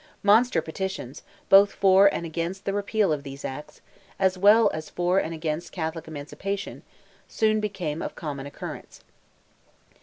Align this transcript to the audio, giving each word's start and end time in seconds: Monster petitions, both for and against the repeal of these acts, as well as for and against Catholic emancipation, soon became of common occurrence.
Monster 0.23 0.63
petitions, 0.63 1.21
both 1.47 1.73
for 1.73 2.11
and 2.11 2.25
against 2.25 2.65
the 2.65 2.73
repeal 2.73 3.13
of 3.13 3.21
these 3.21 3.45
acts, 3.45 3.81
as 4.17 4.35
well 4.35 4.71
as 4.73 4.89
for 4.89 5.19
and 5.19 5.31
against 5.31 5.71
Catholic 5.71 6.07
emancipation, 6.07 6.81
soon 7.27 7.59
became 7.59 8.01
of 8.01 8.15
common 8.15 8.47
occurrence. 8.47 9.03